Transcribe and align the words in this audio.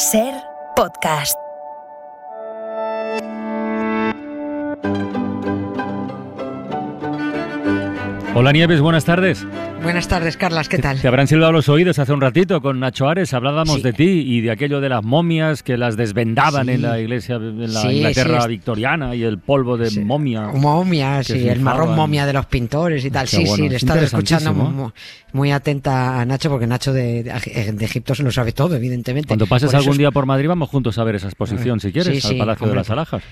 Ser 0.00 0.32
podcast. 0.76 1.39
Hola 8.32 8.52
Nieves, 8.52 8.80
buenas 8.80 9.04
tardes. 9.04 9.44
Buenas 9.82 10.06
tardes, 10.06 10.36
Carlas, 10.36 10.68
¿qué 10.68 10.78
tal? 10.78 11.00
Te 11.00 11.08
habrán 11.08 11.26
silbado 11.26 11.50
los 11.50 11.68
oídos 11.68 11.98
hace 11.98 12.12
un 12.12 12.20
ratito 12.20 12.62
con 12.62 12.78
Nacho 12.78 13.08
Ares. 13.08 13.34
Hablábamos 13.34 13.82
de 13.82 13.92
ti 13.92 14.04
y 14.04 14.40
de 14.40 14.52
aquello 14.52 14.80
de 14.80 14.88
las 14.88 15.02
momias 15.02 15.64
que 15.64 15.76
las 15.76 15.96
desvendaban 15.96 16.68
en 16.68 16.82
la 16.82 17.00
iglesia, 17.00 17.36
en 17.36 17.74
la 17.74 17.92
Inglaterra 17.92 18.46
victoriana 18.46 19.16
y 19.16 19.24
el 19.24 19.38
polvo 19.38 19.76
de 19.76 19.90
momia. 20.02 20.42
Momia, 20.48 21.24
sí, 21.24 21.48
el 21.48 21.60
marrón 21.60 21.96
momia 21.96 22.24
de 22.24 22.32
los 22.32 22.46
pintores 22.46 23.04
y 23.04 23.10
tal. 23.10 23.26
sí, 23.26 23.44
sí, 23.46 23.68
le 23.68 23.76
estaba 23.76 24.00
escuchando 24.00 24.92
muy, 25.32 25.50
atenta 25.50 26.20
a 26.20 26.24
Nacho 26.24 26.50
porque 26.50 26.68
Nacho 26.68 26.92
de, 26.92 27.20
Egipto 27.80 28.14
se 28.14 28.22
lo 28.22 28.30
sabe 28.30 28.52
todo, 28.52 28.76
evidentemente. 28.76 29.26
Cuando 29.26 29.48
pases 29.48 29.74
algún 29.74 29.96
día 29.98 30.12
por 30.12 30.26
Madrid 30.26 30.46
vamos 30.46 30.68
juntos 30.68 30.98
a 30.98 31.04
ver 31.04 31.16
esa 31.16 31.26
exposición, 31.26 31.80
si 31.80 31.90
quieres, 31.90 32.24
al 32.24 32.36
Palacio 32.36 32.68
de 32.68 32.74
las 32.76 32.90
Alhajas. 32.90 33.24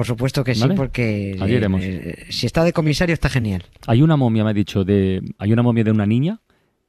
Por 0.00 0.06
supuesto 0.06 0.42
que 0.42 0.54
sí, 0.54 0.66
porque 0.74 1.36
eh, 1.38 2.26
si 2.30 2.46
está 2.46 2.64
de 2.64 2.72
comisario 2.72 3.12
está 3.12 3.28
genial. 3.28 3.64
Hay 3.86 4.00
una 4.00 4.16
momia, 4.16 4.44
me 4.44 4.48
ha 4.48 4.54
dicho, 4.54 4.82
de, 4.82 5.20
hay 5.36 5.52
una 5.52 5.62
momia 5.62 5.84
de 5.84 5.90
una 5.90 6.06
niña 6.06 6.40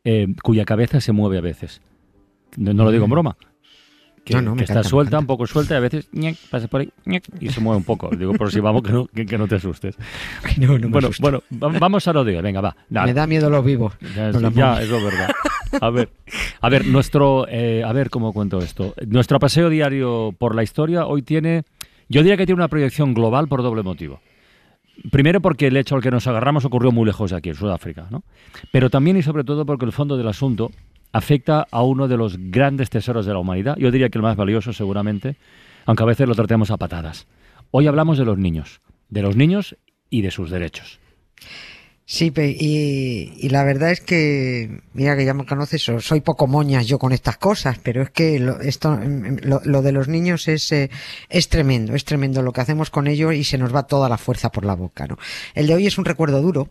eh, 0.05 0.27
cuya 0.41 0.63
cabeza 0.63 1.01
se 1.01 1.11
mueve 1.11 1.37
a 1.37 1.41
veces. 1.41 1.81
No, 2.55 2.71
lo 2.71 2.89
digo 2.89 3.03
en 3.03 3.09
mm. 3.09 3.11
broma. 3.11 3.37
Que, 4.23 4.37
está 4.61 4.85
suelta, 4.85 5.20
un 5.20 5.25
poco 5.25 5.45
suelta 5.45 5.73
y 5.73 5.77
a 5.77 5.79
veces 5.81 6.07
pasa 6.49 6.70
por 6.70 6.79
ahí 6.79 6.93
y 7.41 7.49
se 7.49 7.59
mueve 7.59 7.79
un 7.79 7.84
poco. 7.84 8.09
Digo, 8.15 8.31
por 8.31 8.49
si 8.49 8.61
vamos, 8.61 8.81
que 8.81 8.93
no, 8.93 9.07
que, 9.07 9.37
no 9.37 9.45
te 9.45 9.55
asustes. 9.55 9.98
bueno, 10.57 11.09
bueno, 11.20 11.43
vamos 11.49 12.07
a 12.07 12.13
lo 12.13 12.23
de 12.23 12.41
Venga, 12.41 12.62
va. 12.62 12.77
Me 12.87 13.13
da 13.13 13.27
miedo 13.27 13.49
los 13.49 13.65
vivos. 13.65 13.93
Ya, 14.15 14.29
es, 14.29 14.35
eso 14.37 15.03
verdad. 15.03 15.31
A 15.81 15.89
ver, 15.89 16.09
a 16.62 16.70
ver, 16.70 16.85
nuestro, 16.85 17.45
eh, 17.49 17.84
a 17.84 17.91
ver 17.91 18.09
cómo 18.09 18.31
cuento 18.31 18.59
esto. 18.59 18.93
Nuestro 19.05 19.37
paseo 19.37 19.70
diario 19.70 20.34
por 20.37 20.55
la 20.55 20.63
historia 20.63 21.05
hoy 21.07 21.23
tiene 21.23 21.65
yo 22.12 22.21
diría 22.21 22.35
que 22.35 22.45
tiene 22.45 22.59
una 22.59 22.67
proyección 22.67 23.13
global 23.13 23.48
por 23.48 23.63
doble 23.63 23.84
motivo. 23.84 24.20
Primero 25.12 25.40
porque 25.40 25.67
el 25.67 25.77
hecho 25.77 25.95
al 25.95 26.01
que 26.01 26.12
nos 26.12 26.27
agarramos 26.27 26.65
ocurrió 26.65 26.91
muy 26.91 27.05
lejos 27.05 27.31
de 27.31 27.37
aquí, 27.37 27.49
en 27.49 27.55
Sudáfrica, 27.55 28.07
¿no? 28.12 28.23
Pero 28.71 28.90
también 28.90 29.15
y 29.15 29.21
sobre 29.21 29.45
todo 29.45 29.65
porque 29.65 29.85
el 29.85 29.93
fondo 29.93 30.17
del 30.17 30.27
asunto 30.27 30.71
afecta 31.13 31.65
a 31.71 31.84
uno 31.84 32.09
de 32.09 32.17
los 32.17 32.37
grandes 32.37 32.89
tesoros 32.89 33.26
de 33.26 33.32
la 33.32 33.39
humanidad, 33.39 33.77
yo 33.77 33.91
diría 33.91 34.09
que 34.09 34.17
el 34.17 34.23
más 34.23 34.35
valioso 34.35 34.73
seguramente, 34.73 35.37
aunque 35.85 36.04
a 36.04 36.05
veces 36.05 36.27
lo 36.27 36.35
tratemos 36.35 36.70
a 36.70 36.77
patadas. 36.77 37.27
Hoy 37.71 37.87
hablamos 37.87 38.17
de 38.17 38.26
los 38.26 38.37
niños, 38.37 38.82
de 39.07 39.21
los 39.21 39.37
niños 39.37 39.77
y 40.09 40.21
de 40.21 40.32
sus 40.32 40.49
derechos. 40.49 40.99
Sí, 42.12 42.34
y, 42.35 43.48
la 43.48 43.63
verdad 43.63 43.90
es 43.90 44.01
que, 44.01 44.81
mira 44.93 45.15
que 45.15 45.23
ya 45.23 45.34
me 45.34 45.45
conoces, 45.45 45.81
soy 45.81 46.20
poco 46.20 46.45
moñas 46.45 46.85
yo 46.85 46.99
con 46.99 47.13
estas 47.13 47.37
cosas, 47.37 47.79
pero 47.81 48.01
es 48.01 48.09
que 48.09 48.37
lo, 48.37 48.59
esto, 48.59 48.99
lo, 49.43 49.81
de 49.81 49.91
los 49.93 50.09
niños 50.09 50.49
es, 50.49 50.73
eh, 50.73 50.89
es 51.29 51.48
tremendo, 51.48 51.95
es 51.95 52.04
tremendo 52.04 52.41
lo 52.41 52.51
que 52.51 52.59
hacemos 52.59 52.89
con 52.89 53.07
ellos 53.07 53.34
y 53.34 53.45
se 53.45 53.57
nos 53.57 53.73
va 53.73 53.84
toda 53.84 54.09
la 54.09 54.17
fuerza 54.17 54.51
por 54.51 54.65
la 54.65 54.76
boca, 54.76 55.07
¿no? 55.07 55.17
El 55.55 55.67
de 55.67 55.76
hoy 55.76 55.87
es 55.87 55.98
un 55.98 56.04
recuerdo 56.04 56.41
duro, 56.41 56.67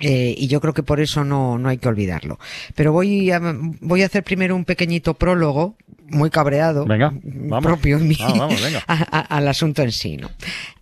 eh, 0.00 0.34
y 0.36 0.48
yo 0.48 0.60
creo 0.60 0.74
que 0.74 0.82
por 0.82 1.00
eso 1.00 1.24
no, 1.24 1.56
no 1.56 1.70
hay 1.70 1.78
que 1.78 1.88
olvidarlo. 1.88 2.38
Pero 2.74 2.92
voy 2.92 3.30
a, 3.30 3.40
voy 3.40 4.02
a 4.02 4.06
hacer 4.06 4.22
primero 4.22 4.54
un 4.54 4.66
pequeñito 4.66 5.14
prólogo, 5.14 5.76
muy 6.10 6.30
cabreado, 6.30 6.86
propio 7.62 7.96
en 7.96 8.08
mí, 8.08 8.18
al 8.86 9.48
asunto 9.48 9.82
en 9.82 9.92
sí. 9.92 10.16
¿no? 10.18 10.30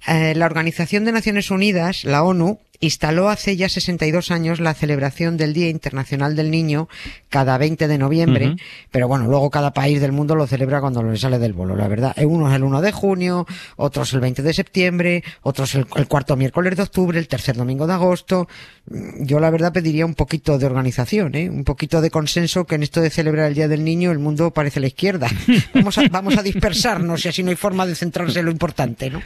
Eh, 0.06 0.34
la 0.34 0.46
Organización 0.46 1.04
de 1.04 1.12
Naciones 1.12 1.50
Unidas, 1.50 2.04
la 2.04 2.22
ONU, 2.24 2.58
instaló 2.80 3.28
hace 3.28 3.56
ya 3.56 3.68
62 3.68 4.30
años 4.30 4.60
la 4.60 4.74
celebración 4.74 5.36
del 5.36 5.52
Día 5.52 5.68
Internacional 5.68 6.36
del 6.36 6.50
Niño 6.50 6.88
cada 7.28 7.58
20 7.58 7.88
de 7.88 7.98
noviembre, 7.98 8.56
pero 8.90 9.08
bueno, 9.08 9.26
luego 9.26 9.50
cada 9.50 9.72
país 9.72 10.00
del 10.00 10.12
mundo 10.12 10.34
lo 10.34 10.46
celebra 10.46 10.80
cuando 10.80 11.02
le 11.02 11.16
sale 11.16 11.38
del 11.38 11.52
bolo, 11.52 11.76
la 11.76 11.88
verdad. 11.88 12.16
Unos 12.24 12.52
el 12.54 12.64
1 12.64 12.80
de 12.80 12.92
junio, 12.92 13.46
otros 13.76 14.12
el 14.14 14.20
20 14.20 14.42
de 14.42 14.54
septiembre, 14.54 15.24
otros 15.42 15.74
el, 15.74 15.86
cuarto 15.86 16.36
miércoles 16.36 16.76
de 16.76 16.82
octubre, 16.82 17.18
el 17.18 17.28
tercer 17.28 17.56
domingo 17.56 17.86
de 17.86 17.94
agosto. 17.94 18.48
Yo 19.20 19.40
la 19.40 19.50
verdad 19.50 19.72
pediría 19.72 20.06
un 20.06 20.14
poquito 20.14 20.58
de 20.58 20.66
organización, 20.66 21.34
¿eh? 21.34 21.50
un 21.50 21.64
poquito 21.64 22.00
de 22.00 22.10
consenso 22.10 22.64
que 22.64 22.76
en 22.76 22.82
esto 22.82 23.00
de 23.00 23.10
celebrar 23.10 23.48
el 23.48 23.54
Día 23.54 23.68
del 23.68 23.84
Niño 23.84 24.12
el 24.12 24.18
mundo 24.18 24.50
parece 24.50 24.80
la 24.80 24.86
izquierda. 24.86 25.28
Vamos 25.74 25.98
a, 25.98 26.08
vamos 26.10 26.36
a 26.36 26.42
dispersarnos 26.42 27.24
y 27.24 27.28
así 27.28 27.42
no 27.42 27.50
hay 27.50 27.56
forma 27.56 27.86
de 27.86 27.94
centrarse 27.94 28.38
en 28.40 28.46
lo 28.46 28.50
importante, 28.50 29.10
¿no? 29.10 29.22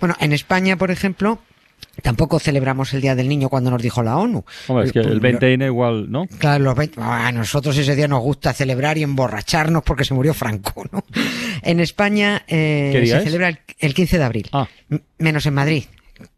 Bueno, 0.00 0.14
en 0.20 0.32
España, 0.32 0.76
por 0.76 0.90
ejemplo, 0.90 1.40
Tampoco 2.02 2.38
celebramos 2.38 2.92
el 2.94 3.00
Día 3.00 3.14
del 3.14 3.28
Niño 3.28 3.48
cuando 3.48 3.70
nos 3.70 3.82
dijo 3.82 4.02
la 4.02 4.16
ONU. 4.16 4.44
Hombre, 4.68 4.86
es 4.86 4.92
que 4.92 5.00
el 5.00 5.20
20N 5.20 5.66
igual, 5.66 6.10
¿no? 6.10 6.26
Claro, 6.38 6.64
los 6.64 6.74
20, 6.74 7.00
a 7.00 7.32
nosotros 7.32 7.76
ese 7.76 7.94
día 7.94 8.08
nos 8.08 8.20
gusta 8.20 8.52
celebrar 8.52 8.98
y 8.98 9.02
emborracharnos 9.02 9.82
porque 9.82 10.04
se 10.04 10.14
murió 10.14 10.34
Franco, 10.34 10.84
¿no? 10.90 11.04
En 11.62 11.80
España 11.80 12.42
eh, 12.46 13.04
se 13.06 13.20
celebra 13.22 13.58
el, 13.78 13.94
15 13.94 14.18
de 14.18 14.24
abril, 14.24 14.48
ah. 14.52 14.68
menos 15.18 15.46
en 15.46 15.54
Madrid 15.54 15.84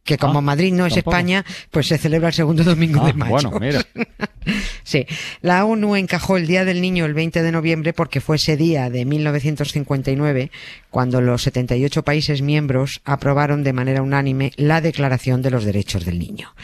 que 0.04 0.18
como 0.18 0.38
ah, 0.38 0.42
Madrid 0.42 0.72
no 0.72 0.86
es 0.86 0.96
España, 0.96 1.44
pues 1.70 1.88
se 1.88 1.98
celebra 1.98 2.28
el 2.28 2.34
segundo 2.34 2.64
domingo 2.64 3.04
de 3.04 3.10
ah, 3.10 3.14
mayo. 3.14 3.30
Bueno, 3.30 3.50
mira. 3.60 3.84
sí, 4.84 5.06
la 5.42 5.64
ONU 5.64 5.96
encajó 5.96 6.36
el 6.36 6.46
Día 6.46 6.64
del 6.64 6.80
Niño 6.80 7.04
el 7.04 7.14
20 7.14 7.42
de 7.42 7.52
noviembre 7.52 7.92
porque 7.92 8.20
fue 8.20 8.36
ese 8.36 8.56
día 8.56 8.88
de 8.90 9.04
1959 9.04 10.50
cuando 10.90 11.20
los 11.20 11.42
78 11.42 12.02
países 12.04 12.42
miembros 12.42 13.00
aprobaron 13.04 13.64
de 13.64 13.72
manera 13.72 14.02
unánime 14.02 14.52
la 14.56 14.80
Declaración 14.80 15.42
de 15.42 15.50
los 15.50 15.64
Derechos 15.64 16.04
del 16.04 16.18
Niño 16.18 16.54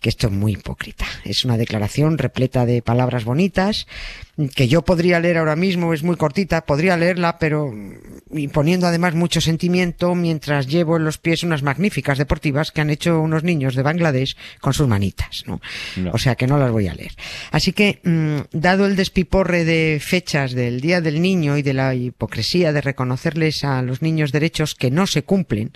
que 0.00 0.10
esto 0.10 0.28
es 0.28 0.32
muy 0.32 0.52
hipócrita. 0.52 1.06
Es 1.24 1.44
una 1.44 1.56
declaración 1.56 2.18
repleta 2.18 2.66
de 2.66 2.82
palabras 2.82 3.24
bonitas, 3.24 3.88
que 4.54 4.68
yo 4.68 4.82
podría 4.82 5.18
leer 5.18 5.38
ahora 5.38 5.56
mismo, 5.56 5.92
es 5.94 6.02
muy 6.04 6.16
cortita, 6.16 6.64
podría 6.64 6.96
leerla, 6.96 7.38
pero 7.38 7.72
y 8.36 8.48
poniendo 8.48 8.86
además 8.86 9.14
mucho 9.14 9.40
sentimiento 9.40 10.14
mientras 10.14 10.66
llevo 10.66 10.96
en 10.96 11.04
los 11.04 11.18
pies 11.18 11.42
unas 11.42 11.62
magníficas 11.62 12.18
deportivas 12.18 12.72
que 12.72 12.80
han 12.80 12.90
hecho 12.90 13.20
unos 13.20 13.42
niños 13.42 13.74
de 13.74 13.82
Bangladesh 13.82 14.36
con 14.60 14.74
sus 14.74 14.88
manitas, 14.88 15.44
¿no? 15.46 15.60
O 16.12 16.18
sea 16.18 16.34
que 16.34 16.46
no 16.46 16.58
las 16.58 16.70
voy 16.70 16.88
a 16.88 16.94
leer. 16.94 17.12
Así 17.50 17.72
que, 17.72 18.00
mm, 18.02 18.58
dado 18.58 18.86
el 18.86 18.96
despiporre 18.96 19.64
de 19.64 19.98
fechas 20.00 20.52
del 20.52 20.80
Día 20.80 21.00
del 21.00 21.20
Niño 21.20 21.56
y 21.56 21.62
de 21.62 21.74
la 21.74 21.94
hipocresía 21.94 22.72
de 22.72 22.80
reconocerles 22.80 23.64
a 23.64 23.82
los 23.82 24.02
niños 24.02 24.32
derechos 24.32 24.74
que 24.74 24.90
no 24.90 25.06
se 25.06 25.22
cumplen, 25.22 25.72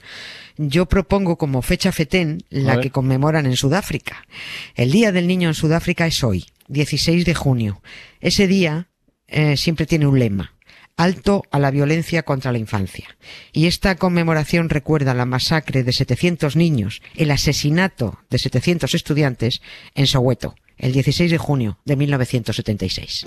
yo 0.57 0.87
propongo 0.87 1.37
como 1.37 1.63
fecha 1.63 1.93
FETEN 1.93 2.43
la 2.51 2.81
que 2.81 2.91
conmemoran 2.91 3.47
en 3.47 3.57
Sudáfrica. 3.57 4.27
El 4.75 4.91
Día 4.93 5.13
del 5.13 5.27
Niño 5.27 5.49
en 5.49 5.55
Sudáfrica 5.55 6.07
es 6.07 6.23
hoy, 6.23 6.47
16 6.69 7.25
de 7.25 7.35
junio. 7.35 7.83
Ese 8.21 8.47
día 8.47 8.89
eh, 9.27 9.57
siempre 9.57 9.87
tiene 9.87 10.07
un 10.07 10.19
lema. 10.19 10.55
Alto 11.01 11.45
a 11.51 11.59
la 11.59 11.71
violencia 11.71 12.25
contra 12.25 12.53
la 12.53 12.59
infancia. 12.59 13.17
Y 13.55 13.69
esta 13.69 13.97
conmemoración 13.97 14.69
recuerda 14.69 15.15
la 15.15 15.25
masacre 15.25 15.83
de 15.83 15.95
700 15.95 16.57
niños, 16.57 17.01
el 17.17 17.31
asesinato 17.31 18.19
de 18.29 18.37
700 18.37 18.93
estudiantes 18.93 19.63
en 19.95 20.07
Soweto, 20.07 20.57
el 20.77 20.93
16 20.93 21.31
de 21.31 21.39
junio 21.39 21.79
de 21.87 21.97
1976. 21.97 23.25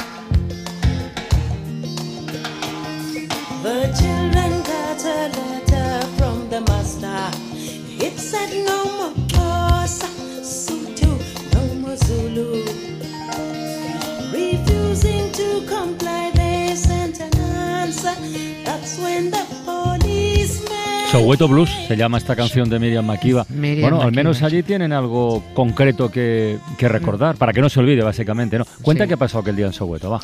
Soweto 21.13 21.47
Blues 21.47 21.69
se 21.87 21.95
llama 21.95 22.17
esta 22.17 22.35
canción 22.35 22.67
de 22.71 22.79
Miriam 22.79 23.05
Makiba. 23.05 23.45
bueno, 23.47 24.01
al 24.01 24.11
menos 24.13 24.41
allí 24.41 24.63
tienen 24.63 24.91
algo 24.91 25.43
concreto 25.53 26.09
que, 26.09 26.57
recordar, 26.79 27.35
para 27.35 27.53
que 27.53 27.61
no 27.61 27.69
se 27.69 27.79
olvide, 27.79 28.01
básicamente. 28.01 28.57
¿no? 28.57 28.65
Cuenta 28.81 29.05
qué 29.05 29.15
pasó 29.15 29.37
aquel 29.37 29.55
día 29.55 29.67
en 29.67 29.73
Soweto, 29.73 30.09
va. 30.09 30.21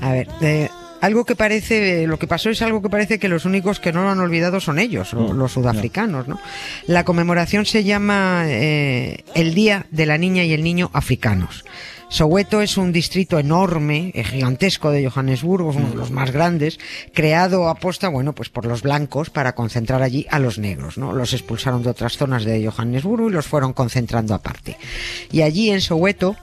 A 0.00 0.12
ver, 0.12 0.69
algo 1.00 1.24
que 1.24 1.36
parece, 1.36 2.06
lo 2.06 2.18
que 2.18 2.26
pasó 2.26 2.50
es 2.50 2.62
algo 2.62 2.82
que 2.82 2.90
parece 2.90 3.18
que 3.18 3.28
los 3.28 3.44
únicos 3.44 3.80
que 3.80 3.92
no 3.92 4.02
lo 4.02 4.10
han 4.10 4.20
olvidado 4.20 4.60
son 4.60 4.78
ellos, 4.78 5.14
mm, 5.14 5.32
los 5.32 5.52
sudafricanos, 5.52 6.28
¿no? 6.28 6.38
La 6.86 7.04
conmemoración 7.04 7.66
se 7.66 7.84
llama 7.84 8.44
eh, 8.46 9.24
el 9.34 9.54
Día 9.54 9.86
de 9.90 10.06
la 10.06 10.18
Niña 10.18 10.44
y 10.44 10.52
el 10.52 10.62
Niño 10.62 10.90
Africanos. 10.92 11.64
Soweto 12.10 12.60
es 12.60 12.76
un 12.76 12.90
distrito 12.90 13.38
enorme, 13.38 14.10
eh, 14.14 14.24
gigantesco 14.24 14.90
de 14.90 15.08
Johannesburgo, 15.08 15.70
es 15.70 15.76
uno 15.76 15.90
de 15.90 15.94
los 15.94 16.10
más 16.10 16.32
grandes, 16.32 16.80
creado 17.14 17.68
a 17.68 17.76
posta, 17.76 18.08
bueno, 18.08 18.34
pues 18.34 18.48
por 18.48 18.66
los 18.66 18.82
blancos 18.82 19.30
para 19.30 19.54
concentrar 19.54 20.02
allí 20.02 20.26
a 20.28 20.40
los 20.40 20.58
negros, 20.58 20.98
¿no? 20.98 21.12
Los 21.12 21.32
expulsaron 21.34 21.84
de 21.84 21.90
otras 21.90 22.16
zonas 22.16 22.44
de 22.44 22.68
Johannesburgo 22.68 23.28
y 23.28 23.32
los 23.32 23.46
fueron 23.46 23.72
concentrando 23.72 24.34
aparte. 24.34 24.76
Y 25.30 25.42
allí 25.42 25.70
en 25.70 25.80
Soweto, 25.80 26.34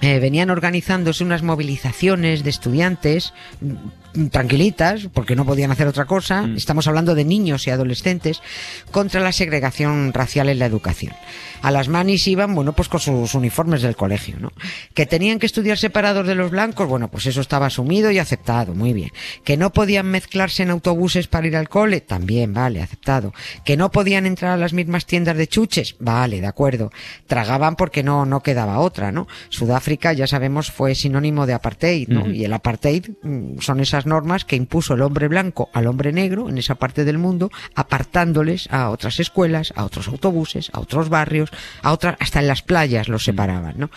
eh, 0.00 0.18
venían 0.18 0.50
organizándose 0.50 1.24
unas 1.24 1.42
movilizaciones 1.42 2.42
de 2.42 2.50
estudiantes 2.50 3.32
tranquilitas, 4.30 5.08
porque 5.12 5.36
no 5.36 5.44
podían 5.44 5.70
hacer 5.70 5.86
otra 5.86 6.04
cosa. 6.04 6.42
Mm. 6.42 6.56
Estamos 6.56 6.86
hablando 6.86 7.14
de 7.14 7.24
niños 7.24 7.66
y 7.66 7.70
adolescentes 7.70 8.42
contra 8.90 9.20
la 9.20 9.32
segregación 9.32 10.12
racial 10.12 10.48
en 10.48 10.58
la 10.58 10.66
educación. 10.66 11.14
A 11.62 11.70
las 11.70 11.88
manis 11.88 12.26
iban, 12.26 12.54
bueno, 12.54 12.72
pues 12.72 12.88
con 12.88 12.98
sus 12.98 13.34
uniformes 13.34 13.82
del 13.82 13.96
colegio, 13.96 14.36
¿no? 14.40 14.52
Que 14.94 15.06
tenían 15.06 15.38
que 15.38 15.46
estudiar 15.46 15.78
separados 15.78 16.26
de 16.26 16.34
los 16.34 16.50
blancos, 16.50 16.88
bueno, 16.88 17.08
pues 17.08 17.26
eso 17.26 17.40
estaba 17.40 17.66
asumido 17.66 18.10
y 18.10 18.18
aceptado, 18.18 18.74
muy 18.74 18.92
bien. 18.92 19.10
Que 19.44 19.56
no 19.56 19.72
podían 19.72 20.06
mezclarse 20.06 20.64
en 20.64 20.70
autobuses 20.70 21.28
para 21.28 21.46
ir 21.46 21.56
al 21.56 21.68
cole, 21.68 22.00
también, 22.00 22.52
vale, 22.52 22.82
aceptado. 22.82 23.32
Que 23.64 23.76
no 23.76 23.92
podían 23.92 24.26
entrar 24.26 24.52
a 24.52 24.56
las 24.56 24.72
mismas 24.72 25.06
tiendas 25.06 25.36
de 25.36 25.46
chuches, 25.46 25.94
vale, 26.00 26.40
de 26.40 26.48
acuerdo. 26.48 26.90
Tragaban 27.28 27.76
porque 27.76 28.02
no, 28.02 28.26
no 28.26 28.42
quedaba 28.42 28.80
otra, 28.80 29.12
¿no? 29.12 29.28
Sudáfrica, 29.48 30.12
ya 30.12 30.26
sabemos, 30.26 30.72
fue 30.72 30.96
sinónimo 30.96 31.46
de 31.46 31.54
apartheid, 31.54 32.08
¿no? 32.08 32.28
Y 32.28 32.44
el 32.44 32.52
apartheid 32.52 33.06
mm, 33.22 33.60
son 33.60 33.80
esas 33.80 34.01
normas 34.06 34.44
que 34.44 34.56
impuso 34.56 34.94
el 34.94 35.02
hombre 35.02 35.28
blanco 35.28 35.70
al 35.72 35.86
hombre 35.86 36.12
negro 36.12 36.48
en 36.48 36.58
esa 36.58 36.74
parte 36.74 37.04
del 37.04 37.18
mundo, 37.18 37.50
apartándoles 37.74 38.68
a 38.70 38.90
otras 38.90 39.20
escuelas, 39.20 39.72
a 39.76 39.84
otros 39.84 40.08
autobuses, 40.08 40.70
a 40.72 40.80
otros 40.80 41.08
barrios, 41.08 41.50
a 41.82 41.92
otras, 41.92 42.16
hasta 42.20 42.40
en 42.40 42.48
las 42.48 42.62
playas 42.62 43.08
los 43.08 43.24
separaban, 43.24 43.74
¿no? 43.76 43.90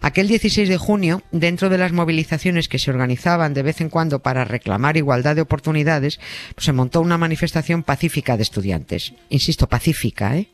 Aquel 0.00 0.28
16 0.28 0.68
de 0.68 0.76
junio, 0.78 1.22
dentro 1.30 1.68
de 1.68 1.78
las 1.78 1.92
movilizaciones 1.92 2.68
que 2.68 2.78
se 2.78 2.90
organizaban 2.90 3.54
de 3.54 3.62
vez 3.62 3.80
en 3.80 3.90
cuando 3.90 4.20
para 4.20 4.44
reclamar 4.44 4.96
igualdad 4.96 5.36
de 5.36 5.42
oportunidades, 5.42 6.20
se 6.56 6.72
montó 6.72 7.00
una 7.00 7.18
manifestación 7.18 7.82
pacífica 7.82 8.36
de 8.36 8.42
estudiantes. 8.42 9.14
Insisto, 9.28 9.68
pacífica, 9.68 10.36
¿eh? 10.36 10.48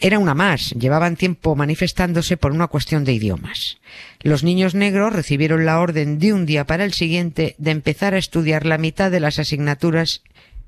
Era 0.00 0.18
una 0.18 0.34
más, 0.34 0.70
llevaban 0.78 1.16
tiempo 1.16 1.56
manifestándose 1.56 2.36
por 2.36 2.52
una 2.52 2.68
cuestión 2.68 3.04
de 3.04 3.12
idiomas. 3.12 3.78
Los 4.22 4.44
niños 4.44 4.74
negros 4.74 5.12
recibieron 5.12 5.64
la 5.66 5.80
orden 5.80 6.18
de 6.18 6.32
un 6.32 6.46
día 6.46 6.64
para 6.66 6.84
el 6.84 6.92
siguiente 6.92 7.54
de 7.58 7.70
empezar 7.72 8.14
a 8.14 8.18
estudiar 8.18 8.64
la 8.64 8.78
mitad 8.78 9.10
de 9.10 9.20
las 9.20 9.38
asignaturas 9.38 10.22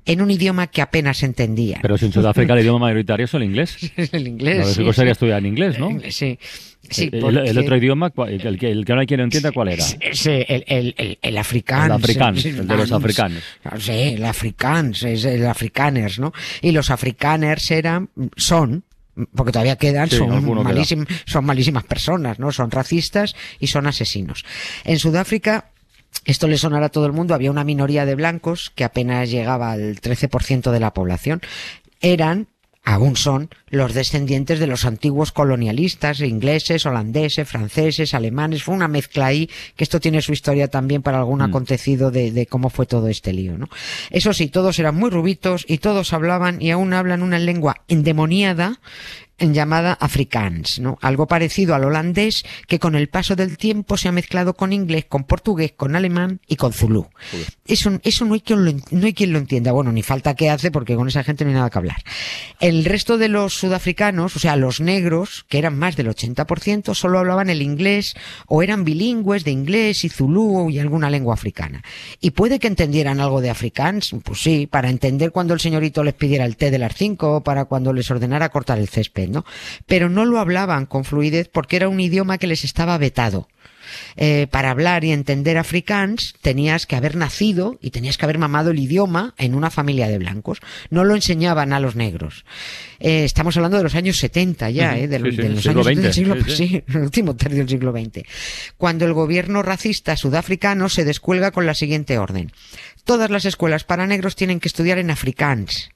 en 0.05 0.21
un 0.21 0.31
idioma 0.31 0.67
que 0.67 0.81
apenas 0.81 1.21
entendían. 1.23 1.79
Pero 1.81 1.97
si 1.97 2.05
en 2.07 2.11
Sudáfrica 2.13 2.53
el 2.53 2.61
idioma 2.61 2.79
mayoritario 2.87 3.25
es 3.25 3.33
el 3.35 3.43
inglés. 3.43 3.77
el 4.11 4.27
inglés. 4.27 4.77
Lo 4.79 4.91
sí, 4.91 4.93
sería 4.97 5.11
sí. 5.13 5.17
estudiar 5.17 5.39
en 5.39 5.45
inglés, 5.45 5.79
¿no? 5.79 5.89
Sí. 6.09 6.37
Sí, 6.89 7.09
el, 7.13 7.19
porque- 7.21 7.39
el 7.47 7.57
otro 7.57 7.77
idioma, 7.77 8.11
el, 8.27 8.57
que- 8.59 8.71
el 8.71 8.83
que 8.83 8.93
no 8.93 8.99
hay 8.99 9.05
quien 9.05 9.19
lo 9.19 9.23
entienda, 9.25 9.51
¿cuál 9.51 9.69
era? 9.69 9.83
Sí, 9.83 10.43
el, 10.47 10.63
el, 10.97 11.19
el, 11.21 11.37
africano. 11.37 11.95
El 11.95 12.67
de 12.67 12.75
los 12.75 12.91
africanos. 12.91 13.43
Sí, 13.77 13.91
el 13.91 14.25
afrikaans, 14.25 15.03
es 15.03 15.23
el 15.25 15.45
afrikaners, 15.45 16.19
¿no? 16.19 16.33
Y 16.61 16.71
los 16.71 16.89
afrikaners 16.89 17.69
eran, 17.69 18.09
son, 18.35 18.83
porque 19.35 19.51
todavía 19.51 19.75
quedan, 19.77 20.09
Sí, 20.09 20.17
son, 20.17 20.31
alguno 20.31 20.61
queda. 20.63 20.73
malísim- 20.73 21.07
son 21.25 21.45
malísimas 21.45 21.83
personas, 21.83 22.39
¿no? 22.39 22.51
Son 22.51 22.71
racistas 22.71 23.35
y 23.59 23.67
son 23.67 23.87
asesinos. 23.87 24.45
En 24.83 24.99
Sudáfrica, 24.99 25.71
esto 26.25 26.47
le 26.47 26.57
sonará 26.57 26.87
a 26.87 26.89
todo 26.89 27.05
el 27.05 27.13
mundo, 27.13 27.33
había 27.33 27.51
una 27.51 27.63
minoría 27.63 28.05
de 28.05 28.15
blancos 28.15 28.71
que 28.75 28.83
apenas 28.83 29.29
llegaba 29.29 29.71
al 29.71 29.99
13% 30.01 30.71
de 30.71 30.79
la 30.79 30.93
población. 30.93 31.41
Eran 32.01 32.47
aún 32.83 33.15
son 33.15 33.49
los 33.69 33.93
descendientes 33.93 34.59
de 34.59 34.67
los 34.67 34.85
antiguos 34.85 35.31
colonialistas 35.31 36.19
ingleses, 36.21 36.85
holandeses, 36.85 37.47
franceses, 37.47 38.13
alemanes. 38.13 38.63
Fue 38.63 38.75
una 38.75 38.87
mezcla 38.87 39.27
ahí, 39.27 39.49
que 39.75 39.83
esto 39.83 39.99
tiene 39.99 40.21
su 40.21 40.33
historia 40.33 40.67
también 40.67 41.01
para 41.01 41.19
algún 41.19 41.41
acontecido 41.41 42.11
de, 42.11 42.31
de 42.31 42.47
cómo 42.47 42.69
fue 42.69 42.85
todo 42.85 43.07
este 43.07 43.33
lío, 43.33 43.57
¿no? 43.57 43.69
Eso 44.09 44.33
sí, 44.33 44.47
todos 44.47 44.79
eran 44.79 44.95
muy 44.95 45.09
rubitos 45.09 45.65
y 45.67 45.77
todos 45.77 46.13
hablaban 46.13 46.61
y 46.61 46.71
aún 46.71 46.93
hablan 46.93 47.21
una 47.21 47.39
lengua 47.39 47.77
endemoniada 47.87 48.79
en 49.41 49.53
llamada 49.53 49.93
afrikaans, 49.93 50.79
¿no? 50.79 50.97
Algo 51.01 51.27
parecido 51.27 51.75
al 51.75 51.83
holandés 51.83 52.45
que 52.67 52.79
con 52.79 52.95
el 52.95 53.09
paso 53.09 53.35
del 53.35 53.57
tiempo 53.57 53.97
se 53.97 54.07
ha 54.07 54.11
mezclado 54.11 54.53
con 54.53 54.71
inglés, 54.71 55.05
con 55.05 55.23
portugués, 55.23 55.73
con 55.75 55.95
alemán 55.95 56.39
y 56.47 56.55
con 56.55 56.71
zulú. 56.73 57.09
Eso, 57.65 57.99
eso 58.03 58.25
no 58.25 58.35
hay 58.35 58.41
quien 58.41 58.63
lo, 58.63 58.71
no 58.91 59.05
hay 59.05 59.13
quien 59.13 59.33
lo 59.33 59.39
entienda. 59.39 59.71
Bueno, 59.71 59.91
ni 59.91 60.03
falta 60.03 60.35
que 60.35 60.49
hace 60.49 60.71
porque 60.71 60.95
con 60.95 61.07
esa 61.07 61.23
gente 61.23 61.43
no 61.43 61.49
hay 61.49 61.55
nada 61.55 61.69
que 61.69 61.79
hablar. 61.79 61.97
El 62.59 62.85
resto 62.85 63.17
de 63.17 63.29
los 63.29 63.55
sudafricanos, 63.55 64.35
o 64.35 64.39
sea, 64.39 64.55
los 64.55 64.79
negros, 64.79 65.45
que 65.49 65.57
eran 65.57 65.77
más 65.77 65.95
del 65.95 66.07
80%, 66.07 66.93
solo 66.93 67.17
hablaban 67.17 67.49
el 67.49 67.63
inglés 67.63 68.13
o 68.47 68.61
eran 68.61 68.83
bilingües 68.83 69.43
de 69.43 69.51
inglés 69.51 70.05
y 70.05 70.09
zulú 70.09 70.69
y 70.69 70.77
alguna 70.77 71.09
lengua 71.09 71.33
africana. 71.33 71.83
Y 72.19 72.31
puede 72.31 72.59
que 72.59 72.67
entendieran 72.67 73.19
algo 73.19 73.41
de 73.41 73.49
afrikaans, 73.49 74.15
pues 74.23 74.41
sí, 74.41 74.67
para 74.67 74.89
entender 74.89 75.31
cuando 75.31 75.55
el 75.55 75.59
señorito 75.59 76.03
les 76.03 76.13
pidiera 76.13 76.45
el 76.45 76.57
té 76.57 76.69
de 76.69 76.77
las 76.77 76.93
5 76.95 77.37
o 77.37 77.41
para 77.41 77.65
cuando 77.65 77.91
les 77.91 78.11
ordenara 78.11 78.49
cortar 78.49 78.77
el 78.77 78.87
césped, 78.87 79.30
¿no? 79.31 79.45
Pero 79.87 80.09
no 80.09 80.25
lo 80.25 80.39
hablaban 80.39 80.85
con 80.85 81.03
fluidez 81.05 81.49
porque 81.51 81.75
era 81.77 81.89
un 81.89 81.99
idioma 81.99 82.37
que 82.37 82.47
les 82.47 82.63
estaba 82.63 82.97
vetado. 82.97 83.47
Eh, 84.15 84.47
para 84.49 84.69
hablar 84.69 85.03
y 85.03 85.11
entender 85.11 85.57
afrikaans 85.57 86.35
tenías 86.41 86.85
que 86.85 86.95
haber 86.95 87.17
nacido 87.17 87.77
y 87.81 87.89
tenías 87.91 88.17
que 88.17 88.23
haber 88.23 88.37
mamado 88.37 88.71
el 88.71 88.79
idioma 88.79 89.33
en 89.37 89.53
una 89.53 89.69
familia 89.69 90.07
de 90.07 90.17
blancos. 90.17 90.59
No 90.89 91.03
lo 91.03 91.13
enseñaban 91.13 91.73
a 91.73 91.79
los 91.81 91.97
negros. 91.97 92.45
Eh, 92.99 93.25
estamos 93.25 93.57
hablando 93.57 93.75
de 93.77 93.83
los 93.83 93.95
años 93.95 94.15
70 94.17 94.69
ya, 94.69 94.97
eh, 94.97 95.07
de, 95.09 95.17
sí, 95.17 95.23
los- 95.23 95.35
sí, 95.35 95.41
de 95.41 95.49
los 95.49 95.63
siglo 95.63 95.81
años 95.89 96.03
del 96.03 96.13
siglo, 96.13 96.35
sí, 96.55 96.83
el 96.87 96.97
último 97.01 97.35
tercio 97.35 97.57
del 97.57 97.69
siglo 97.69 97.91
XX. 97.91 98.23
Cuando 98.77 99.03
el 99.05 99.11
gobierno 99.13 99.61
racista 99.61 100.15
sudafricano 100.15 100.87
se 100.87 101.03
descuelga 101.03 101.51
con 101.51 101.65
la 101.65 101.73
siguiente 101.73 102.17
orden. 102.17 102.53
Todas 103.03 103.29
las 103.29 103.43
escuelas 103.43 103.83
para 103.83 104.07
negros 104.07 104.37
tienen 104.37 104.61
que 104.61 104.69
estudiar 104.69 104.99
en 104.99 105.11
afrikaans. 105.11 105.89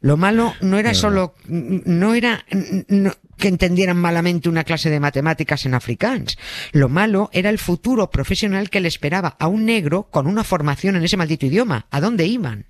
Lo 0.00 0.16
malo 0.16 0.52
no 0.60 0.78
era 0.78 0.94
solo, 0.94 1.34
no 1.48 2.14
era 2.14 2.44
no- 2.88 3.12
que 3.36 3.48
entendieran 3.48 3.96
malamente 3.96 4.48
una 4.48 4.64
clase 4.64 4.90
de 4.90 5.00
matemáticas 5.00 5.66
en 5.66 5.74
afrikaans. 5.74 6.36
Lo 6.72 6.88
malo 6.88 7.30
era 7.32 7.50
el 7.50 7.58
futuro 7.58 8.10
profesional 8.10 8.70
que 8.70 8.80
le 8.80 8.88
esperaba 8.88 9.36
a 9.38 9.48
un 9.48 9.64
negro 9.64 10.08
con 10.10 10.26
una 10.26 10.44
formación 10.44 10.96
en 10.96 11.04
ese 11.04 11.16
maldito 11.16 11.46
idioma. 11.46 11.86
¿A 11.90 12.00
dónde 12.00 12.26
iban? 12.26 12.66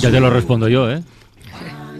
Ya 0.00 0.10
te 0.10 0.20
lo 0.20 0.30
respondo 0.30 0.68
yo, 0.68 0.90
¿eh? 0.90 1.02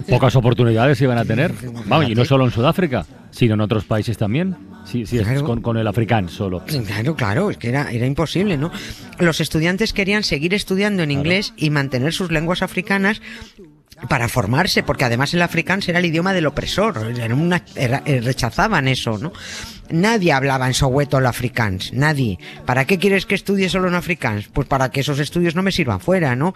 Pocas 0.08 0.36
oportunidades 0.36 1.00
iban 1.00 1.18
a 1.18 1.24
tener. 1.24 1.52
Vamos, 1.86 2.08
y 2.10 2.14
no 2.14 2.24
solo 2.24 2.44
en 2.44 2.50
Sudáfrica, 2.50 3.06
sino 3.30 3.54
en 3.54 3.60
otros 3.60 3.84
países 3.84 4.16
también. 4.18 4.56
Si, 4.84 5.06
si 5.06 5.18
es 5.18 5.42
con, 5.42 5.62
con 5.62 5.76
el 5.78 5.86
africán 5.86 6.28
solo. 6.28 6.62
Claro, 6.64 7.16
claro, 7.16 7.50
es 7.50 7.56
que 7.56 7.70
era, 7.70 7.90
era 7.90 8.06
imposible, 8.06 8.58
¿no? 8.58 8.70
Los 9.18 9.40
estudiantes 9.40 9.92
querían 9.94 10.22
seguir 10.22 10.52
estudiando 10.52 11.02
en 11.02 11.10
inglés 11.10 11.54
y 11.56 11.70
mantener 11.70 12.12
sus 12.12 12.30
lenguas 12.30 12.60
africanas 12.62 13.22
para 14.08 14.28
formarse, 14.28 14.82
porque 14.82 15.04
además 15.04 15.32
el 15.32 15.40
afrikaans 15.40 15.88
era 15.88 16.00
el 16.00 16.04
idioma 16.04 16.34
del 16.34 16.46
opresor, 16.46 17.12
era 17.16 17.34
una- 17.34 17.62
era- 17.76 18.02
eh, 18.04 18.20
rechazaban 18.20 18.88
eso, 18.88 19.16
¿no? 19.18 19.32
Nadie 19.88 20.32
hablaba 20.32 20.66
en 20.66 20.74
Soweto 20.74 21.16
el 21.18 21.26
afrikaans, 21.26 21.92
nadie. 21.94 22.38
¿Para 22.66 22.84
qué 22.86 22.98
quieres 22.98 23.24
que 23.24 23.34
estudie 23.36 23.68
solo 23.70 23.88
en 23.88 23.94
afrikaans? 23.94 24.48
Pues 24.48 24.66
para 24.68 24.90
que 24.90 25.00
esos 25.00 25.18
estudios 25.18 25.54
no 25.54 25.62
me 25.62 25.72
sirvan 25.72 26.00
fuera, 26.00 26.34
¿no? 26.36 26.54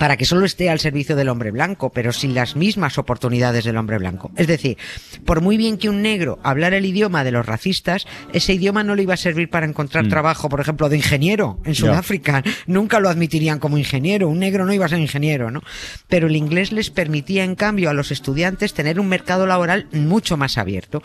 Para 0.00 0.16
que 0.16 0.24
solo 0.24 0.46
esté 0.46 0.70
al 0.70 0.80
servicio 0.80 1.14
del 1.14 1.28
hombre 1.28 1.50
blanco, 1.50 1.90
pero 1.90 2.10
sin 2.10 2.34
las 2.34 2.56
mismas 2.56 2.96
oportunidades 2.96 3.64
del 3.64 3.76
hombre 3.76 3.98
blanco. 3.98 4.30
Es 4.34 4.46
decir, 4.46 4.78
por 5.26 5.42
muy 5.42 5.58
bien 5.58 5.76
que 5.76 5.90
un 5.90 6.00
negro 6.00 6.38
hablara 6.42 6.78
el 6.78 6.86
idioma 6.86 7.22
de 7.22 7.32
los 7.32 7.44
racistas, 7.44 8.06
ese 8.32 8.54
idioma 8.54 8.82
no 8.82 8.94
le 8.94 9.02
iba 9.02 9.12
a 9.12 9.18
servir 9.18 9.50
para 9.50 9.66
encontrar 9.66 10.08
trabajo, 10.08 10.48
por 10.48 10.58
ejemplo, 10.58 10.88
de 10.88 10.96
ingeniero 10.96 11.60
en. 11.66 11.74
Sudáfrica. 11.74 12.42
Nunca 12.66 12.98
lo 12.98 13.10
admitirían 13.10 13.58
como 13.58 13.76
ingeniero. 13.76 14.30
Un 14.30 14.38
negro 14.38 14.64
no 14.64 14.72
iba 14.72 14.86
a 14.86 14.88
ser 14.88 15.00
ingeniero, 15.00 15.50
¿no? 15.50 15.60
Pero 16.08 16.28
el 16.28 16.36
inglés 16.36 16.72
les 16.72 16.88
permitía, 16.88 17.44
en 17.44 17.54
cambio, 17.54 17.90
a 17.90 17.92
los 17.92 18.10
estudiantes 18.10 18.72
tener 18.72 19.00
un 19.00 19.08
mercado 19.08 19.46
laboral 19.46 19.86
mucho 19.92 20.38
más 20.38 20.56
abierto. 20.56 21.02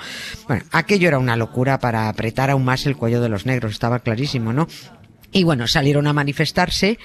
Bueno, 0.48 0.64
aquello 0.72 1.10
era 1.10 1.20
una 1.20 1.36
locura 1.36 1.80
para 1.80 2.08
apretar 2.08 2.50
aún 2.50 2.64
más 2.64 2.86
el 2.86 2.96
cuello 2.96 3.20
de 3.20 3.28
los 3.28 3.46
negros, 3.46 3.74
estaba 3.74 4.00
clarísimo, 4.00 4.54
¿no? 4.54 4.70
Y 5.36 5.44
bueno, 5.44 5.68
salieron 5.68 6.08
a 6.08 6.14
manifestarse 6.14 6.98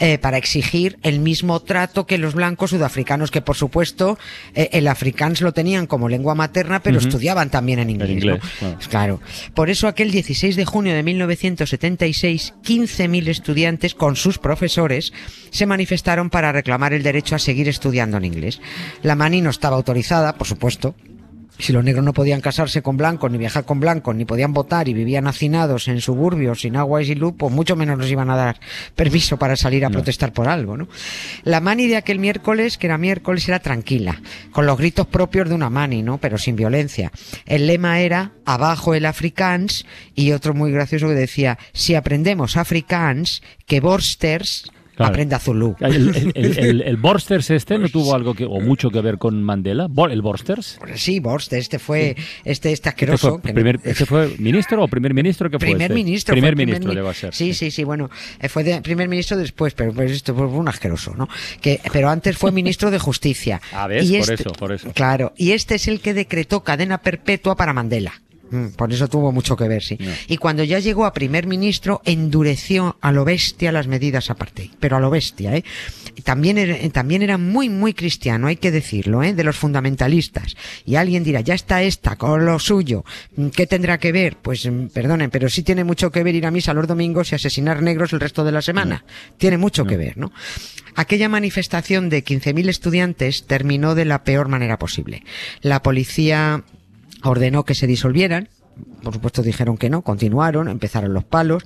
eh, 0.00 0.18
para 0.18 0.38
exigir 0.38 0.98
el 1.04 1.20
mismo 1.20 1.60
trato 1.60 2.04
que 2.04 2.18
los 2.18 2.34
blancos 2.34 2.70
sudafricanos, 2.70 3.30
que 3.30 3.42
por 3.42 3.54
supuesto 3.54 4.18
eh, 4.56 4.70
el 4.72 4.88
afrikaans 4.88 5.40
lo 5.40 5.52
tenían 5.52 5.86
como 5.86 6.08
lengua 6.08 6.34
materna, 6.34 6.82
pero 6.82 6.98
estudiaban 6.98 7.48
también 7.48 7.78
en 7.78 7.90
inglés. 7.90 8.10
inglés, 8.10 8.40
¿no? 8.60 8.78
claro. 8.88 8.88
Claro. 8.88 9.20
Por 9.54 9.70
eso 9.70 9.86
aquel 9.86 10.10
16 10.10 10.56
de 10.56 10.64
junio 10.64 10.94
de 10.94 11.04
1976, 11.04 12.54
15.000 12.64 13.28
estudiantes 13.28 13.94
con 13.94 14.16
sus 14.16 14.38
profesores 14.38 15.12
se 15.50 15.66
manifestaron 15.66 16.28
para 16.28 16.50
reclamar 16.50 16.92
el 16.92 17.04
derecho 17.04 17.36
a 17.36 17.38
seguir 17.38 17.68
estudiando 17.68 18.16
en 18.16 18.24
inglés. 18.24 18.60
La 19.04 19.14
mani 19.14 19.42
no 19.42 19.50
estaba 19.50 19.76
autorizada, 19.76 20.34
por 20.34 20.48
supuesto, 20.48 20.96
si 21.58 21.72
los 21.72 21.84
negros 21.84 22.04
no 22.04 22.12
podían 22.12 22.40
casarse 22.40 22.82
con 22.82 22.96
blancos, 22.96 23.30
ni 23.30 23.38
viajar 23.38 23.64
con 23.64 23.80
blancos, 23.80 24.14
ni 24.14 24.24
podían 24.24 24.52
votar 24.52 24.88
y 24.88 24.94
vivían 24.94 25.26
hacinados 25.26 25.88
en 25.88 26.00
suburbios 26.00 26.60
sin 26.60 26.76
agua 26.76 27.02
y 27.02 27.06
sin 27.06 27.18
luz, 27.18 27.34
pues 27.36 27.52
mucho 27.52 27.76
menos 27.76 27.98
nos 27.98 28.10
iban 28.10 28.30
a 28.30 28.36
dar 28.36 28.60
permiso 28.94 29.38
para 29.38 29.56
salir 29.56 29.84
a 29.84 29.90
protestar 29.90 30.32
por 30.32 30.48
algo, 30.48 30.76
¿no? 30.76 30.88
La 31.44 31.60
mani 31.60 31.86
de 31.86 31.96
aquel 31.96 32.18
miércoles, 32.18 32.78
que 32.78 32.86
era 32.86 32.98
miércoles, 32.98 33.48
era 33.48 33.58
tranquila, 33.58 34.20
con 34.52 34.66
los 34.66 34.78
gritos 34.78 35.06
propios 35.06 35.48
de 35.48 35.54
una 35.54 35.70
mani, 35.70 36.02
¿no? 36.02 36.18
Pero 36.18 36.38
sin 36.38 36.56
violencia. 36.56 37.12
El 37.46 37.66
lema 37.66 38.00
era 38.00 38.32
abajo 38.44 38.94
el 38.94 39.06
afrikaans 39.06 39.86
y 40.14 40.32
otro 40.32 40.54
muy 40.54 40.72
gracioso 40.72 41.08
que 41.08 41.14
decía 41.14 41.58
si 41.72 41.94
aprendemos 41.94 42.56
afrikaans, 42.56 43.42
que 43.66 43.80
borsters 43.80 44.70
Claro. 44.96 45.10
aprenda 45.12 45.38
Zulu. 45.38 45.76
El, 45.80 45.94
el, 45.94 46.32
el- 46.56 46.82
el- 46.82 46.96
Borsters 46.96 47.50
este 47.50 47.78
no 47.78 47.88
tuvo 47.90 48.14
algo 48.14 48.34
que, 48.34 48.44
o 48.46 48.60
mucho 48.60 48.90
que 48.90 49.00
ver 49.02 49.18
con 49.18 49.42
Mandela. 49.42 49.88
¿El 50.10 50.22
Borsters? 50.22 50.78
Sí, 50.94 51.20
Borst, 51.20 51.52
este 51.52 51.78
fue 51.78 52.16
este, 52.44 52.72
este 52.72 52.72
Este 52.72 52.88
asqueroso. 52.88 53.30
fue, 53.32 53.42
que 53.42 53.48
no- 53.48 53.54
primer, 53.54 53.80
este 53.84 54.06
fue 54.06 54.34
ministro 54.38 54.82
o 54.82 54.88
primer 54.88 55.12
ministro 55.12 55.50
que 55.50 55.58
fue 55.58 55.68
primer 55.68 55.90
este? 55.90 55.94
ministro. 55.94 56.32
Primer 56.32 56.54
fue 56.54 56.64
ministro 56.66 56.92
mi- 56.94 57.08
a 57.08 57.14
ser. 57.14 57.34
Sí, 57.34 57.52
sí, 57.54 57.70
sí, 57.70 57.84
bueno, 57.84 58.08
eh, 58.40 58.48
fue 58.48 58.64
de, 58.64 58.80
primer 58.80 59.08
ministro 59.08 59.36
después, 59.36 59.74
pero 59.74 59.92
pues 59.92 60.10
esto 60.12 60.34
fue 60.34 60.46
un 60.46 60.68
asqueroso, 60.68 61.14
¿no? 61.14 61.28
Que, 61.60 61.80
pero 61.92 62.08
antes 62.08 62.36
fue 62.38 62.50
ministro 62.52 62.90
de 62.90 62.98
Justicia. 62.98 63.60
Ah, 63.72 63.86
¿ves? 63.86 64.08
Y 64.08 64.12
Por 64.18 64.20
este- 64.20 64.34
eso, 64.34 64.52
por 64.52 64.72
eso. 64.72 64.90
Claro, 64.94 65.34
y 65.36 65.50
este 65.50 65.74
es 65.74 65.88
el 65.88 66.00
que 66.00 66.14
decretó 66.14 66.64
cadena 66.64 66.98
perpetua 66.98 67.56
para 67.56 67.72
Mandela. 67.74 68.22
Mm, 68.50 68.68
Por 68.76 68.92
eso 68.92 69.08
tuvo 69.08 69.32
mucho 69.32 69.56
que 69.56 69.68
ver, 69.68 69.82
sí. 69.82 69.98
Y 70.28 70.36
cuando 70.36 70.62
ya 70.64 70.78
llegó 70.78 71.04
a 71.04 71.12
primer 71.12 71.46
ministro, 71.46 72.00
endureció 72.04 72.96
a 73.00 73.12
lo 73.12 73.24
bestia 73.24 73.72
las 73.72 73.86
medidas 73.86 74.30
aparte, 74.30 74.70
pero 74.80 74.96
a 74.96 75.00
lo 75.00 75.10
bestia, 75.10 75.56
¿eh? 75.56 75.64
También 76.24 76.56
era, 76.56 76.76
también 76.90 77.22
era 77.22 77.38
muy, 77.38 77.68
muy 77.68 77.92
cristiano, 77.92 78.46
hay 78.46 78.56
que 78.56 78.70
decirlo, 78.70 79.22
¿eh? 79.22 79.34
De 79.34 79.44
los 79.44 79.56
fundamentalistas. 79.56 80.56
Y 80.84 80.96
alguien 80.96 81.24
dirá, 81.24 81.40
ya 81.40 81.54
está 81.54 81.82
esta 81.82 82.16
con 82.16 82.46
lo 82.46 82.58
suyo. 82.58 83.04
Mm, 83.36 83.48
¿Qué 83.48 83.66
tendrá 83.66 83.98
que 83.98 84.12
ver? 84.12 84.36
Pues, 84.40 84.66
mm, 84.66 84.86
perdonen, 84.88 85.30
pero 85.30 85.48
sí 85.48 85.62
tiene 85.62 85.84
mucho 85.84 86.10
que 86.10 86.22
ver 86.22 86.34
ir 86.34 86.46
a 86.46 86.50
misa 86.50 86.72
los 86.72 86.86
domingos 86.86 87.32
y 87.32 87.34
asesinar 87.34 87.82
negros 87.82 88.12
el 88.12 88.20
resto 88.20 88.44
de 88.44 88.52
la 88.52 88.62
semana. 88.62 89.04
Tiene 89.38 89.58
mucho 89.58 89.84
que 89.84 89.96
ver, 89.96 90.16
¿no? 90.16 90.32
Aquella 90.94 91.28
manifestación 91.28 92.08
de 92.08 92.24
15.000 92.24 92.68
estudiantes 92.70 93.46
terminó 93.46 93.94
de 93.94 94.06
la 94.06 94.24
peor 94.24 94.48
manera 94.48 94.78
posible. 94.78 95.24
La 95.60 95.82
policía 95.82 96.64
ordenó 97.22 97.64
que 97.64 97.74
se 97.74 97.86
disolvieran. 97.86 98.48
Por 99.02 99.14
supuesto 99.14 99.42
dijeron 99.42 99.78
que 99.78 99.88
no, 99.88 100.02
continuaron, 100.02 100.68
empezaron 100.68 101.14
los 101.14 101.24
palos, 101.24 101.62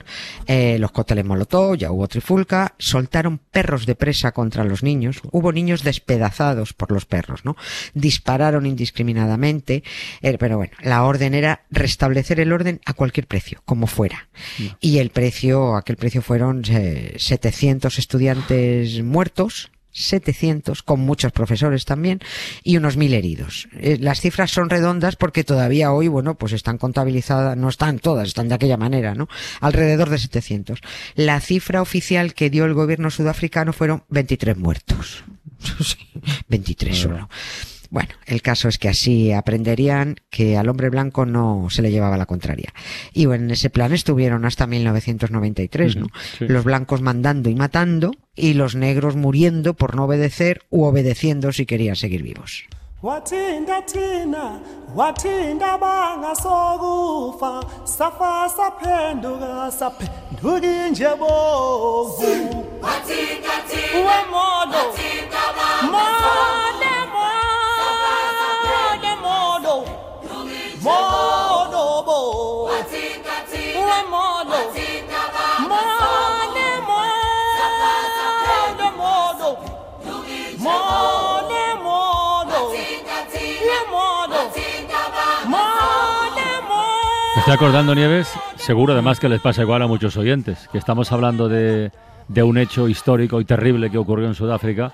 eh, 0.47 0.79
los 0.79 0.93
cócteles 0.93 1.25
molotov, 1.25 1.77
ya 1.77 1.91
hubo 1.91 2.07
trifulca, 2.07 2.77
soltaron 2.79 3.39
perros 3.39 3.85
de 3.85 3.97
presa 3.97 4.31
contra 4.31 4.63
los 4.63 4.85
niños, 4.85 5.21
hubo 5.33 5.51
niños 5.51 5.83
despedazados 5.83 6.73
por 6.73 6.93
los 6.93 7.07
perros, 7.07 7.45
¿no? 7.45 7.57
Dispararon 7.95 8.65
indiscriminadamente, 8.65 9.83
eh, 10.21 10.39
pero 10.39 10.57
bueno, 10.57 10.75
la 10.83 11.03
orden 11.03 11.35
era 11.35 11.65
restablecer 11.71 12.39
el 12.39 12.53
orden 12.53 12.81
a 12.87 12.93
cualquier 12.93 13.27
precio, 13.27 13.61
como 13.65 13.89
fuera. 13.89 14.29
Y 14.79 14.99
el 14.99 15.11
precio, 15.11 15.75
aquel 15.75 15.97
precio 15.97 16.23
fueron 16.23 16.63
eh, 16.69 17.15
700 17.19 17.99
estudiantes 17.99 19.03
muertos, 19.03 19.73
700, 19.93 20.83
con 20.83 21.01
muchos 21.01 21.33
profesores 21.33 21.85
también, 21.85 22.21
y 22.63 22.77
unos 22.77 22.97
mil 22.97 23.15
heridos. 23.15 23.69
Eh, 23.75 23.99
las 24.01 24.21
cifras 24.21 24.51
son 24.51 24.71
redondas 24.71 25.17
porque 25.17 25.45
todavía 25.45 25.93
hoy, 25.93 26.09
bueno, 26.09 26.37
pues 26.37 26.53
están 26.53 26.79
contabilizadas, 26.79 27.57
no 27.57 27.69
están 27.69 27.99
todas, 27.99 28.29
están 28.29 28.49
de 28.49 28.55
aquella 28.55 28.77
manera, 28.77 29.15
¿no? 29.15 29.29
Alrededor 29.61 30.11
de 30.11 30.19
700. 30.19 30.81
La 31.15 31.41
cifra 31.41 31.83
oficial 31.83 32.35
que 32.35 32.51
dio 32.51 32.65
el 32.65 32.75
gobierno 32.75 33.11
sudafricano 33.11 33.73
fueron 33.73 34.05
23 34.09 34.57
muertos. 34.57 35.25
Sí, 35.81 36.09
23 36.49 36.97
solo. 36.97 37.29
Bueno, 37.91 38.11
el 38.27 38.41
caso 38.41 38.69
es 38.69 38.79
que 38.79 38.89
así 38.89 39.33
aprenderían 39.33 40.17
que 40.31 40.57
al 40.57 40.69
hombre 40.69 40.91
blanco 40.91 41.27
no 41.27 41.67
se 41.71 41.83
le 41.83 41.91
llevaba 41.91 42.17
la 42.17 42.27
contraria. 42.27 42.73
Y 43.13 43.27
bueno, 43.27 43.45
en 43.45 43.51
ese 43.51 43.69
plan 43.69 43.93
estuvieron 43.93 44.45
hasta 44.45 44.69
1993, 44.69 45.97
¿no? 45.97 46.07
Sí. 46.39 46.47
Los 46.47 46.65
blancos 46.65 47.03
mandando 47.03 47.51
y 47.51 47.57
matando 47.57 48.13
y 48.37 48.55
los 48.55 48.77
negros 48.77 49.17
muriendo 49.17 49.75
por 49.75 49.97
no 49.97 50.05
obedecer 50.05 50.63
u 50.71 50.85
obedeciendo 50.85 51.53
si 51.53 51.67
querían 51.67 51.97
seguir 51.97 52.23
vivos. 52.23 52.65
wathinda 53.03 53.81
thina 53.87 54.61
wathinda 54.95 55.79
bangasokufa 55.79 57.61
safa 57.87 58.47
saphenduka 58.57 59.71
bovu 61.19 62.21
estoy 87.41 87.55
acordando, 87.55 87.95
Nieves, 87.95 88.31
seguro 88.57 88.93
además 88.93 89.19
que 89.19 89.29
les 89.29 89.41
pasa 89.41 89.63
igual 89.63 89.81
a 89.81 89.87
muchos 89.87 90.15
oyentes, 90.19 90.69
que 90.71 90.77
estamos 90.77 91.11
hablando 91.11 91.49
de, 91.49 91.91
de 92.29 92.43
un 92.43 92.59
hecho 92.59 92.87
histórico 92.87 93.41
y 93.41 93.47
terrible 93.47 93.91
que 93.91 93.97
ocurrió 93.97 94.27
en 94.27 94.35
Sudáfrica. 94.35 94.93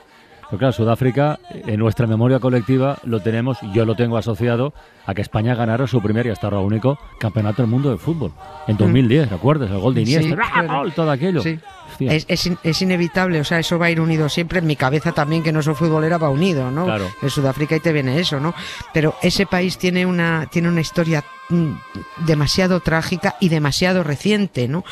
Pero 0.48 0.58
claro, 0.58 0.72
Sudáfrica, 0.72 1.40
en 1.50 1.80
nuestra 1.80 2.06
memoria 2.06 2.38
colectiva, 2.38 2.98
lo 3.02 3.18
tenemos, 3.18 3.58
yo 3.74 3.84
lo 3.84 3.96
tengo 3.96 4.16
asociado 4.16 4.72
a 5.04 5.12
que 5.12 5.22
España 5.22 5.56
ganara 5.56 5.88
su 5.88 6.00
primer 6.00 6.26
y 6.26 6.30
hasta 6.30 6.46
ahora 6.46 6.60
único 6.60 6.96
campeonato 7.18 7.62
del 7.62 7.70
mundo 7.70 7.90
de 7.90 7.96
fútbol. 7.96 8.30
En 8.68 8.76
2010, 8.76 9.28
¿recuerdas? 9.28 9.68
El 9.72 9.78
gol 9.78 9.94
de. 9.94 10.06
Sí, 10.06 10.14
Iniesta, 10.14 10.40
¡ah, 10.44 10.50
claro. 10.52 10.78
gol! 10.78 10.92
todo 10.92 11.10
aquello. 11.10 11.42
Sí. 11.42 11.58
Es, 12.14 12.26
es 12.28 12.50
es 12.62 12.82
inevitable, 12.82 13.40
o 13.40 13.44
sea, 13.44 13.58
eso 13.58 13.78
va 13.78 13.86
a 13.86 13.90
ir 13.90 14.00
unido 14.00 14.28
siempre. 14.28 14.58
En 14.58 14.66
mi 14.66 14.76
cabeza 14.76 15.12
también, 15.12 15.42
que 15.42 15.52
no 15.52 15.62
soy 15.62 15.74
futbolera, 15.74 16.18
va 16.18 16.28
unido, 16.30 16.70
¿no? 16.70 16.84
Claro. 16.84 17.10
En 17.22 17.30
Sudáfrica 17.30 17.76
y 17.76 17.80
te 17.80 17.92
viene 17.92 18.18
eso, 18.20 18.40
¿no? 18.40 18.54
Pero 18.92 19.14
ese 19.22 19.46
país 19.46 19.78
tiene 19.78 20.04
una, 20.06 20.46
tiene 20.50 20.68
una 20.68 20.80
historia 20.80 21.24
mm, 21.48 21.72
demasiado 22.26 22.80
trágica 22.80 23.36
y 23.40 23.48
demasiado 23.48 24.02
reciente, 24.02 24.68
¿no? 24.68 24.84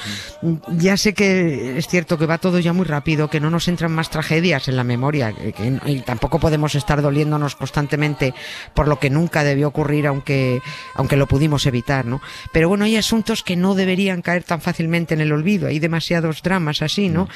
Mm, 0.43 0.55
Ya 0.79 0.97
sé 0.97 1.15
que 1.15 1.79
es 1.79 1.87
cierto 1.89 2.19
que 2.19 2.27
va 2.27 2.39
todo 2.39 2.59
ya 2.59 2.73
muy 2.73 2.85
rápido, 2.85 3.29
que 3.29 3.41
no 3.41 3.51
nos 3.51 3.69
entran 3.69 3.93
más 3.93 4.11
tragedias 4.11 4.69
en 4.69 4.77
la 4.77 4.85
memoria, 4.85 5.33
que, 5.33 5.53
que- 5.53 5.81
y 5.87 6.01
tampoco 6.01 6.39
podemos 6.39 6.75
estar 6.75 7.03
doliéndonos 7.03 7.57
constantemente 7.57 8.35
por 8.75 8.89
lo 8.89 8.99
que 8.99 9.11
nunca 9.11 9.45
debió 9.45 9.69
ocurrir, 9.69 10.07
aunque, 10.07 10.61
aunque 10.95 11.17
lo 11.17 11.27
pudimos 11.27 11.67
evitar, 11.67 12.05
¿no? 12.07 12.21
Pero 12.53 12.69
bueno, 12.69 12.85
hay 12.85 12.97
asuntos 12.97 13.43
que 13.43 13.57
no 13.57 13.75
deberían 13.75 14.23
caer 14.23 14.45
tan 14.45 14.61
fácilmente 14.61 15.15
en 15.15 15.21
el 15.21 15.33
olvido, 15.33 15.69
hay 15.69 15.79
demasiados 15.79 16.43
dramas 16.43 16.83
así, 16.83 16.94
¿no? 17.09 17.29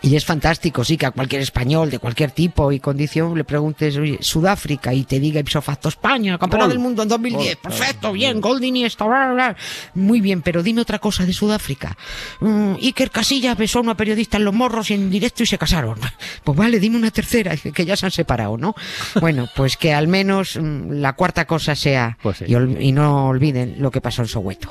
Y 0.00 0.16
es 0.16 0.24
fantástico, 0.26 0.84
sí, 0.84 0.98
que 0.98 1.06
a 1.06 1.10
cualquier 1.12 1.40
español 1.40 1.90
de 1.90 1.98
cualquier 1.98 2.30
tipo 2.30 2.70
y 2.72 2.78
condición 2.80 3.36
le 3.36 3.44
preguntes, 3.44 3.96
oye, 3.96 4.18
Sudáfrica, 4.20 4.92
y 4.92 5.04
te 5.04 5.18
diga 5.18 5.40
ipso 5.40 5.62
facto 5.62 5.88
España, 5.88 6.36
campeona 6.38 6.68
del 6.68 6.78
mundo 6.78 7.02
en 7.02 7.08
2010, 7.08 7.56
perfecto, 7.56 8.12
bien, 8.12 8.38
gol 8.40 8.60
de 8.60 8.66
Iniesta, 8.66 9.06
bla, 9.06 9.32
bla. 9.32 9.56
Muy 9.94 10.20
bien, 10.20 10.42
pero 10.42 10.62
dime 10.62 10.82
otra 10.82 10.98
cosa 10.98 11.24
de 11.24 11.32
Sudáfrica. 11.32 11.96
Mm, 12.40 12.74
Iker 12.82 13.10
Casillas 13.10 13.56
besó 13.56 13.78
a 13.78 13.82
una 13.82 13.96
periodista 13.96 14.36
en 14.36 14.44
los 14.44 14.52
morros 14.52 14.90
y 14.90 14.94
en 14.94 15.08
directo 15.10 15.42
y 15.42 15.46
se 15.46 15.56
casaron. 15.58 15.98
Pues 16.44 16.58
vale, 16.58 16.78
dime 16.80 16.96
una 16.98 17.10
tercera, 17.10 17.56
que 17.74 17.84
ya 17.86 17.96
se 17.96 18.04
han 18.04 18.12
separado, 18.12 18.58
¿no? 18.58 18.74
Bueno, 19.20 19.48
pues 19.56 19.78
que 19.78 19.94
al 19.94 20.06
menos 20.08 20.56
mm, 20.60 20.90
la 21.00 21.14
cuarta 21.14 21.46
cosa 21.46 21.74
sea, 21.74 22.18
Pues 22.22 22.38
sí. 22.38 22.44
y, 22.48 22.52
ol- 22.54 22.76
y 22.78 22.92
no 22.92 23.28
olviden 23.28 23.76
lo 23.78 23.90
que 23.90 24.02
pasó 24.02 24.20
en 24.22 24.28
Soweto. 24.28 24.70